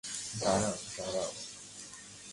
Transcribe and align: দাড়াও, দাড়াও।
দাড়াও, 0.41 0.75
দাড়াও। 0.97 1.31